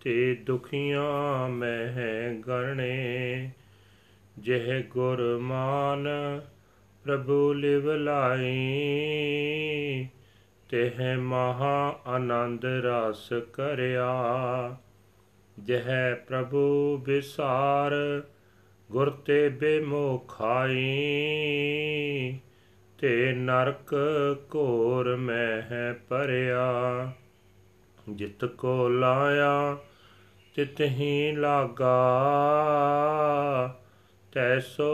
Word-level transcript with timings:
ਤੇ 0.00 0.34
ਦੁਖੀਆਂ 0.34 1.48
ਮਹਿ 1.48 2.34
ਗਰਣੇ, 2.34 3.50
ਜਿਹ 4.38 4.82
ਗੁਰ 4.90 5.38
ਮਾਨ 5.38 6.08
ਪ੍ਰਭੂ 7.04 7.52
ਲਿਵ 7.52 7.92
ਲਾਈ 7.92 8.48
ਤਿਹ 10.74 11.18
ਮਹਾ 11.18 12.00
ਆਨੰਦ 12.06 12.64
ਰਸ 12.64 13.32
ਕਰਿਆ, 13.52 14.76
ਜਹ 15.60 16.14
ਪ੍ਰਭੂ 16.28 16.96
ਵਿਸਾਰ 16.96 17.92
ਗੁਰ 18.90 19.10
ਤੇ 19.10 19.48
ਬੇਮੋਖਾਈ, 19.48 20.78
ਤੇ 22.98 23.32
ਨਰਕ 23.32 23.94
ਘੋਰ 24.54 25.16
ਮਹਿ 25.16 25.92
ਪਰਿਆ 26.08 27.12
ਜਿਤ 28.08 28.44
ਕੋ 28.44 28.88
ਲਾਇਆ, 28.88 29.76
ਤਿਤ 30.54 30.80
ਹੀ 30.80 31.32
ਲਾਗਾ 31.32 31.94
ਤੈਸੋ 34.34 34.92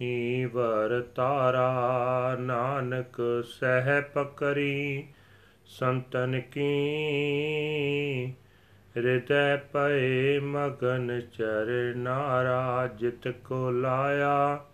ਹੀ 0.00 0.44
ਵਰਤਾਰਾ 0.44 1.72
ਨਾਨਕ 2.40 3.44
ਸਹਿ 3.60 4.00
ਪਕਰੀ, 4.00 5.06
ਸੰਤਨ 5.66 6.40
ਕੀ? 6.40 6.72
ਹਿਰਦੈ 8.96 9.56
ਪਏ 9.56 10.38
ਮਗਨ 10.38 11.20
ਚਰਨਾਰਾ 11.20 12.86
ਜਿਤ 12.86 13.28
ਕੋ 13.28 13.70
ਲਾਇਆ, 13.70 14.64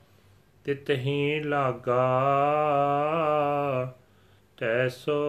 ਤਿਤ 0.64 0.90
ਹੀ 0.90 1.40
ਲਾਗਾ। 1.40 2.08
ਤੈਸੋ 4.56 5.20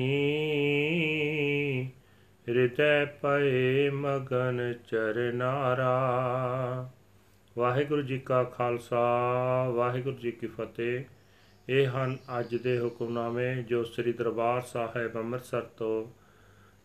ਹਿਰਦੈ 2.48 3.04
ਪਏ 3.04 3.90
ਮਗਨ 3.90 4.74
ਚਰਨਾਰਾ 4.88 5.90
ਵਾਹਿਗੁਰੂ 7.58 8.02
ਜੀ 8.02 8.18
ਕਾ 8.18 8.44
ਖਾਲਸਾ, 8.44 9.04
ਵਾਹਿਗੁਰੂ 9.68 10.16
ਜੀ 10.16 10.30
ਕੀ 10.30 10.46
ਫਤਿਹ। 10.46 11.04
ਇਹ 11.68 11.86
ਹਨ 11.86 12.18
ਅੱਜ 12.38 12.56
ਦੇ 12.56 12.80
ਹੁਕਮਨਾਮੇ 12.80 13.62
ਜੋ 13.62 13.84
ਸ੍ਰੀ 13.84 14.12
ਦਰਬਾਰ 14.12 14.60
ਸਾਹਿਬ 14.60 15.16
ਅੰਮ੍ਰਿਤਸਰ 15.16 15.60
ਤੋਂ 15.60 16.06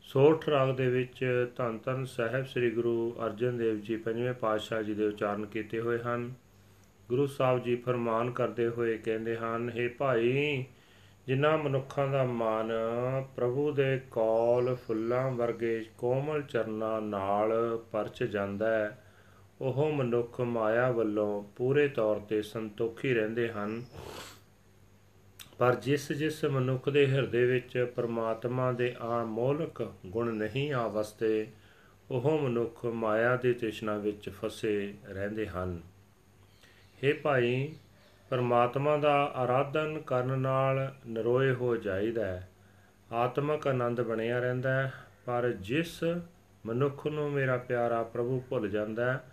ਸੋਠ 0.02 0.50
ਰਾਗ 0.50 0.76
ਦੇ 0.76 0.90
ਵਿੱਚ 0.90 1.50
ਧੰਨ 1.56 1.80
ਧੰਨ 1.86 2.06
ਸਾਹਿਬ 2.06 2.46
ਸ੍ਰੀ 2.46 2.72
ਗੁਰੂ 2.72 3.16
ਅਰਜਨ 3.26 3.58
ਦੇਵ 3.58 3.80
ਜੀ 3.80 3.96
ਪੰਜਵੇਂ 3.96 4.34
ਪਾਤਸ਼ਾਹ 4.34 4.84
ਜੀ 4.84 4.94
ਦੇ 4.94 5.08
ਉਚਾਰਨ 5.08 5.46
ਕੀਤੇ 5.46 5.80
ਹੋਏ 5.80 6.00
ਹਨ। 6.00 6.34
ਗੁਰੂ 7.10 7.28
ਸਾਹਿਬ 7.28 7.64
ਜੀ 7.64 7.76
ਫਰਮਾਨ 7.76 8.32
ਕਰਦੇ 8.32 8.68
ਹੋਏ 8.68 8.98
ਕਹਿੰਦੇ 8.98 9.38
ਹਨ 9.38 9.72
हे 9.78 9.90
ਭਾਈ 9.98 10.64
ਜਿਨ੍ਹਾਂ 11.28 11.58
ਮਨੁੱਖਾਂ 11.58 12.08
ਦਾ 12.08 12.24
ਮਨ 12.24 12.72
ਪ੍ਰਭੂ 13.36 13.72
ਦੇ 13.72 14.02
ਕੌਲ 14.12 14.76
ਫੁੱਲਾਂ 14.76 15.32
ਵਰਗੇ 15.32 15.86
ਕੋਮਲ 15.98 16.42
ਚਰਨਾਂ 16.42 17.02
ਨਾਲ 17.02 17.52
ਪਰਚ 17.92 18.24
ਜਾਂਦਾ 18.24 18.68
ਹੈ, 18.68 19.04
ਉਹ 19.62 19.92
ਮਨੁੱਖ 19.92 20.42
ਮਾਇਆ 20.42 20.92
ਵੱਲੋਂ 20.92 21.44
ਪੂਰੇ 21.44 21.88
ਤੌਰ 21.88 22.20
ਤੇ 22.20 22.42
ਸੰਤੋਖੀ 22.42 23.14
ਰਹਿੰਦੇ 23.14 23.50
ਹਨ। 23.50 23.84
ਪਰ 25.58 25.76
ਜਿਸ 25.76 26.12
ਜਿਸ 26.12 26.46
ਮਨੁੱਖ 26.46 26.90
ਦੇ 26.90 27.08
ਹਿਰਦੇ 27.08 27.46
ਵਿੱਚ 27.46 27.92
ਪਰਮਾਤਮਾ 27.96 28.72
ਦੇ 28.72 28.96
ਅਨਮੋਲਕ 29.04 29.94
ਗੁਣ 30.06 30.34
ਨਹੀਂ 30.34 30.74
ਆਵਸਤੇ, 30.74 31.48
ਉਹ 32.12 32.40
ਮਨੁੱਖ 32.40 32.86
ਮਾਇਆ 32.86 33.36
ਦੀ 33.36 33.54
ਤ੍ਰਿਸ਼ਨਾ 33.54 33.98
ਵਿੱਚ 33.98 34.30
ਫਸੇ 34.30 34.94
ਰਹਿੰਦੇ 35.06 35.48
ਹਨ। 35.48 35.82
हे 37.04 37.16
ਭਾਈ 37.24 37.74
ਪਰਮਾਤਮਾ 38.32 38.98
ਦਾ 38.98 39.26
ਆਰਾਧਨ 39.26 40.02
ਕਰਨ 40.02 40.40
ਨਾਲ 40.40 40.96
ਨਰੋਏ 41.08 41.52
ਹੋ 41.52 41.76
ਜਾਈਦਾ 41.76 42.26
ਹੈ। 42.26 42.50
ਆਤਮਿਕ 43.12 43.68
ਆਨੰਦ 43.68 44.02
ਬਣਿਆ 44.02 44.40
ਰਹਿੰਦਾ 44.40 44.74
ਹੈ, 44.74 44.94
ਪਰ 45.26 45.52
ਜਿਸ 45.52 46.04
ਮਨੁੱਖ 46.66 47.08
ਨੂੰ 47.08 47.32
ਮੇਰਾ 47.32 47.58
ਪਿਆਰਾ 47.58 48.04
ਪ੍ਰਭੂ 48.04 48.44
ਭੁੱਲ 48.50 48.70
ਜਾਂਦਾ 48.70 49.14
ਹੈ, 49.14 49.24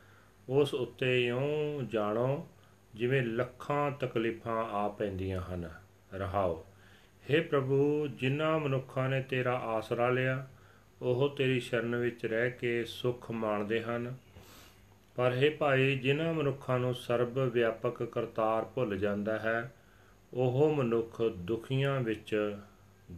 ਉਸ 0.48 0.74
ਉੱਤੇ 0.74 1.26
ਇਉਂ 1.26 1.82
ਜਾਣੋ 1.82 2.48
ਜਿਵੇਂ 2.94 3.22
ਲੱਖਾਂ 3.22 3.90
ਤਕਲੀਫਾਂ 3.90 4.64
ਆ 4.64 4.88
ਪੈਂਦੀਆਂ 4.88 5.40
ਹਨ। 5.40 5.70
ਰਹਾਓ 6.14 6.66
हे 7.30 7.42
ਪ੍ਰਭੂ, 7.42 8.06
ਜਿਨ੍ਹਾਂ 8.06 8.58
ਮਨੁੱਖਾਂ 8.58 9.08
ਨੇ 9.08 9.22
ਤੇਰਾ 9.22 9.54
ਆਸਰਾ 9.54 10.08
ਲਿਆ, 10.08 10.46
ਉਹ 11.02 11.34
ਤੇਰੀ 11.36 11.60
ਸ਼ਰਨ 11.60 11.96
ਵਿੱਚ 11.96 12.26
ਰਹਿ 12.26 12.50
ਕੇ 12.50 12.84
ਸੁਖ 12.84 13.30
ਮਾਣਦੇ 13.30 13.82
ਹਨ। 13.82 14.14
ਪਰ 15.18 15.32
हे 15.32 15.52
ਭਾਈ, 15.58 15.98
ਜਿਨ੍ਹਾਂ 15.98 16.34
ਮਨੁੱਖਾਂ 16.34 16.78
ਨੂੰ 16.78 16.94
ਸਰਬ 16.94 17.38
ਵਿਆਪਕ 17.38 18.02
ਕਰਤਾਰ 18.02 18.64
ਭੁੱਲ 18.64 18.98
ਜਾਂਦਾ 18.98 19.38
ਹੈ, 19.38 19.74
ਉਹ 20.34 20.74
ਮਨੁੱਖ 20.74 21.22
ਦੁਖੀਆਂ 21.22 22.00
ਵਿੱਚ 22.00 22.56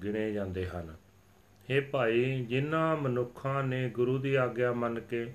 ਗਿਣੇ 0.02 0.32
ਜਾਂਦੇ 0.32 0.66
ਹਨ। 0.66 0.96
हे 1.70 1.84
ਭਾਈ, 1.90 2.44
ਜਿਨ੍ਹਾਂ 2.44 2.96
ਮਨੁੱਖਾਂ 2.96 3.64
ਨੇ 3.64 3.88
ਗੁਰੂ 3.88 4.18
ਦੀ 4.18 4.34
ਆਗਿਆ 4.34 4.72
ਮੰਨ 4.72 5.00
ਕੇ 5.00 5.32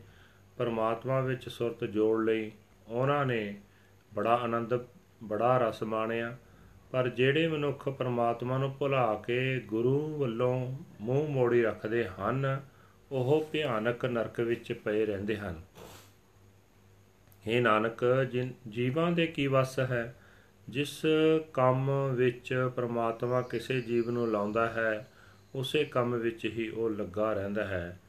ਪਰਮਾਤਮਾ 0.58 1.20
ਵਿੱਚ 1.20 1.50
ਸੁਰਤ 1.50 1.84
ਜੋੜ 1.84 2.24
ਲਈ, 2.24 2.52
ਉਹਨਾਂ 2.88 3.26
ਨੇ 3.26 3.56
ਬੜਾ 4.14 4.36
ਆਨੰਦ, 4.36 4.80
ਬੜਾ 5.24 5.58
ਰਸ 5.58 5.84
ਮਾਣਿਆ। 5.84 6.38
ਪਰ 6.92 7.10
ਜਿਹੜੇ 7.10 7.48
ਮਨੁੱਖ 7.48 7.90
ਪਰਮਾਤਮਾ 7.90 8.58
ਨੂੰ 8.58 8.76
ਭੁਲਾ 8.80 9.24
ਕੇ 9.28 9.60
ਗੁਰੂ 9.60 10.18
ਵੱਲੋਂ 10.18 10.76
ਮੂੰਹ 11.02 11.28
ਮੋੜੀ 11.28 11.62
ਰੱਖਦੇ 11.62 12.08
ਹਨ, 12.08 12.62
ਉਹ 13.12 13.50
ਭਿਆਨਕ 13.52 14.06
ਨਰਕ 14.06 14.40
ਵਿੱਚ 14.40 14.72
ਪਏ 14.72 15.06
ਰਹਿੰਦੇ 15.06 15.38
ਹਨ। 15.38 15.62
हे 17.48 17.62
ਨਾਨਕ 17.62 18.28
ਜੀਵਾਂ 18.68 19.12
ਦੇ 19.12 19.28
ਕੀ 19.28 19.48
ਵਸ 19.48 19.80
ਹੈ? 19.80 20.16
ਜਿਸ 20.70 21.06
ਕੰਮ 21.54 22.14
ਵਿੱਚ 22.14 22.70
ਪ੍ਰਮਾਤਮਾ 22.76 23.42
ਕਿਸੇ 23.42 23.82
ਜੀਵ 23.82 24.10
ਨੂੰ 24.10 24.32
ਲਾਉਂਦਾ 24.32 24.68
ਹੈ, 24.68 25.12
ਉਸੇ 25.56 25.84
ਕੰਮ 25.84 26.16
ਵਿੱਚ 26.16 26.46
ਹੀ 26.46 26.70
ਉਹ 26.70 26.90
ਲੱਗਾ 26.90 27.34
ਰਹਿੰਦਾ 27.34 27.68
ਹੈ। 27.68 28.00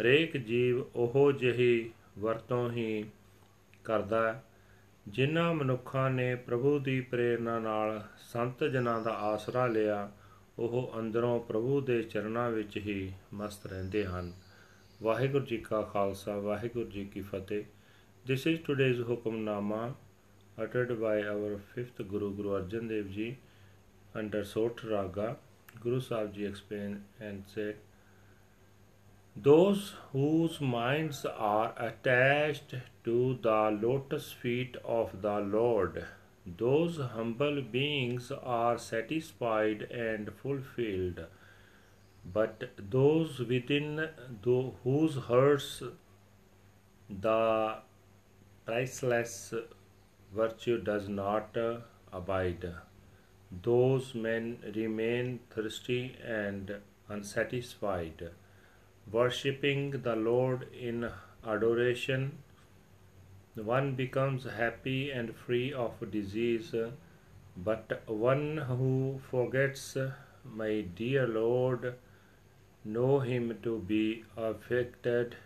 ਹਰੇਕ 0.00 0.36
ਜੀਵ 0.36 0.80
ਉਹ 0.80 1.32
ਜਿਹੀ 1.32 1.90
ਵਰਤੋਂ 2.18 2.70
ਹੀ 2.70 3.04
ਕਰਦਾ 3.84 4.42
ਜਿਨ੍ਹਾਂ 5.08 5.54
ਮਨੁੱਖਾਂ 5.54 6.10
ਨੇ 6.10 6.34
ਪ੍ਰਭੂ 6.34 6.78
ਦੀ 6.78 7.00
ਪ੍ਰੇਰਣਾ 7.00 7.58
ਨਾਲ 7.58 8.04
ਸੰਤ 8.18 8.64
ਜਨਾਂ 8.64 9.00
ਦਾ 9.00 9.10
ਆਸਰਾ 9.10 9.66
ਲਿਆ, 9.66 10.12
ਉਹ 10.58 10.92
ਅੰਦਰੋਂ 10.98 11.40
ਪ੍ਰਭੂ 11.40 11.80
ਦੇ 11.80 12.02
ਚਰਨਾਂ 12.02 12.50
ਵਿੱਚ 12.50 12.76
ਹੀ 12.76 13.12
ਮਸਤ 13.34 13.66
ਰਹਿੰਦੇ 13.66 14.04
ਹਨ। 14.04 14.32
ਵਾਹਿਗੁਰੂ 15.02 15.44
ਜੀ 15.44 15.56
ਕਾ 15.56 15.82
ਖਾਲਸਾ, 15.82 16.38
ਵਾਹਿਗੁਰੂ 16.38 16.90
ਜੀ 16.90 17.04
ਕੀ 17.04 17.20
ਫਤਿਹ। 17.20 17.64
This 18.26 18.46
is 18.46 18.60
today's 18.66 19.00
Hukamnama 19.06 19.96
uttered 20.56 20.98
by 20.98 21.24
our 21.24 21.58
fifth 21.74 21.98
Guru 22.12 22.30
Guru 22.36 22.52
Arjan 22.58 22.88
Dev 22.88 23.10
Ji 23.10 23.36
under 24.14 24.42
Sot 24.46 24.82
Raga. 24.82 25.36
Guru 25.82 26.00
Sahib 26.00 26.32
Ji 26.34 26.46
explained 26.46 27.02
and 27.20 27.44
said, 27.54 27.76
Those 29.36 29.92
whose 30.12 30.58
minds 30.62 31.26
are 31.26 31.74
attached 31.76 32.74
to 33.04 33.38
the 33.42 33.78
lotus 33.82 34.32
feet 34.32 34.78
of 34.86 35.20
the 35.20 35.40
Lord, 35.40 36.06
those 36.46 36.96
humble 36.96 37.60
beings 37.60 38.32
are 38.42 38.78
satisfied 38.78 39.82
and 39.82 40.32
fulfilled. 40.42 41.26
But 42.24 42.70
those 42.90 43.40
within 43.40 44.08
whose 44.82 45.16
hearts 45.16 45.82
the 47.10 47.82
priceless 48.64 49.54
virtue 50.34 50.78
does 50.78 51.08
not 51.08 51.56
uh, 51.56 51.78
abide. 52.12 52.72
Those 53.62 54.14
men 54.14 54.58
remain 54.74 55.40
thirsty 55.50 56.16
and 56.24 56.76
unsatisfied. 57.08 58.30
Worshipping 59.10 60.02
the 60.02 60.16
Lord 60.16 60.66
in 60.72 61.10
adoration, 61.46 62.38
one 63.54 63.94
becomes 63.94 64.44
happy 64.44 65.10
and 65.10 65.36
free 65.36 65.72
of 65.72 66.10
disease. 66.10 66.74
But 67.56 68.02
one 68.06 68.56
who 68.56 69.20
forgets 69.30 69.96
my 70.44 70.80
dear 70.96 71.26
Lord, 71.26 71.94
know 72.84 73.20
him 73.20 73.58
to 73.62 73.78
be 73.78 74.24
afflicted 74.36 75.36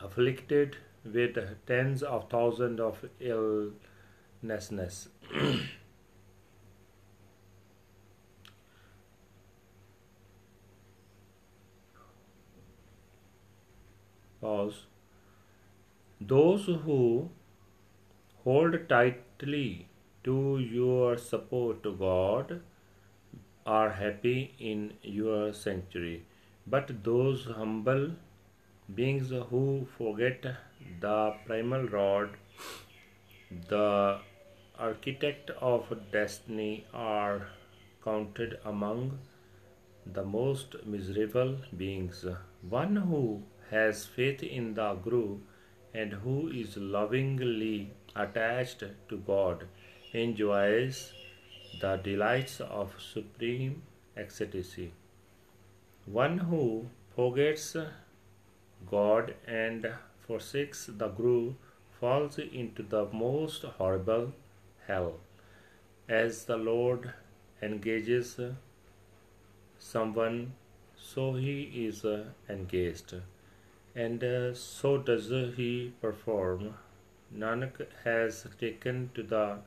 afflicted 0.00 0.76
with 1.04 1.38
tens 1.66 2.02
of 2.02 2.28
thousands 2.30 2.80
of 2.80 3.04
illnesses. 3.20 5.08
Pause. 14.40 14.86
Those 16.20 16.66
who 16.66 17.30
hold 18.44 18.88
tightly 18.88 19.86
to 20.24 20.58
your 20.58 21.16
support, 21.16 21.82
God, 21.98 22.60
are 23.66 23.90
happy 23.90 24.54
in 24.58 24.94
your 25.02 25.52
sanctuary. 25.52 26.24
But 26.66 27.04
those 27.04 27.46
humble 27.46 28.12
beings 28.94 29.30
who 29.50 29.86
forget 29.96 30.46
the 31.00 31.34
primal 31.46 31.88
rod, 31.88 32.30
the 33.68 34.18
architect 34.78 35.50
of 35.60 35.92
destiny, 36.12 36.86
are 36.92 37.48
counted 38.04 38.58
among 38.64 39.18
the 40.06 40.24
most 40.24 40.74
miserable 40.84 41.56
beings. 41.76 42.24
One 42.68 42.96
who 42.96 43.42
has 43.70 44.06
faith 44.06 44.42
in 44.42 44.74
the 44.74 44.94
Guru 44.94 45.38
and 45.94 46.12
who 46.12 46.48
is 46.48 46.76
lovingly 46.76 47.92
attached 48.14 48.84
to 49.08 49.16
God 49.18 49.66
enjoys 50.12 51.12
the 51.80 51.96
delights 51.96 52.60
of 52.60 52.94
supreme 53.00 53.82
ecstasy. 54.16 54.92
One 56.06 56.38
who 56.38 56.86
forgets 57.14 57.76
God 58.90 59.34
and 59.46 59.92
forsakes 60.31 60.89
the 61.01 61.07
Guru 61.07 61.53
falls 61.99 62.37
into 62.39 62.83
the 62.83 63.05
most 63.11 63.63
horrible 63.63 64.33
hell. 64.87 65.13
As 66.07 66.45
the 66.45 66.57
Lord 66.57 67.13
engages 67.61 68.39
someone, 69.79 70.53
so 70.95 71.33
he 71.33 71.61
is 71.85 72.05
engaged, 72.49 73.15
and 73.95 74.23
uh, 74.23 74.53
so 74.53 74.97
does 74.97 75.29
he 75.55 75.93
perform. 76.01 76.75
Nanak 77.35 77.85
has 78.03 78.45
taken 78.59 79.09
to 79.15 79.23
the 79.23 79.59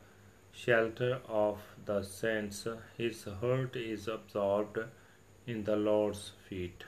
shelter 0.53 1.21
of 1.29 1.59
the 1.85 2.03
saints, 2.03 2.67
his 2.97 3.25
heart 3.41 3.77
is 3.77 4.09
absorbed 4.09 4.79
in 5.47 5.65
the 5.65 5.77
Lord's 5.77 6.33
feet. 6.49 6.85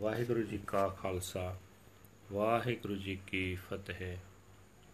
Waheguru 0.00 0.42
ji 0.50 0.58
ਕਾ 0.66 0.88
ਖਾਲਸਾ 0.88 1.54
ਵਾਹਿਗੁਰੂ 2.31 2.95
ਜੀ 2.95 3.19
ਕੀ 3.27 3.55
ਫਤਿਹ। 3.55 4.17